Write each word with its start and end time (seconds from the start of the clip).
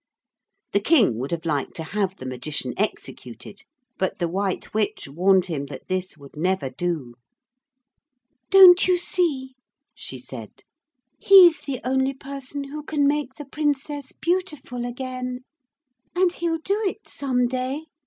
The 0.73 0.79
King 0.79 1.19
would 1.19 1.29
have 1.29 1.45
liked 1.45 1.75
to 1.75 1.83
have 1.83 2.15
the 2.15 2.25
Magician 2.25 2.73
executed 2.75 3.61
but 3.99 4.17
the 4.17 4.27
White 4.27 4.73
Witch 4.73 5.07
warned 5.07 5.45
him 5.45 5.67
that 5.67 5.89
this 5.89 6.17
would 6.17 6.35
never 6.35 6.71
do. 6.71 7.13
'Don't 8.49 8.87
you 8.87 8.97
see,' 8.97 9.53
she 9.93 10.17
said, 10.17 10.63
'he's 11.19 11.61
the 11.61 11.81
only 11.83 12.15
person 12.15 12.63
who 12.63 12.81
can 12.81 13.05
make 13.05 13.35
the 13.35 13.45
Princess 13.45 14.11
beautiful 14.11 14.85
again. 14.87 15.41
And 16.15 16.31
he'll 16.33 16.57
do 16.57 16.81
it 16.83 17.07
some 17.07 17.47
day. 17.47 17.83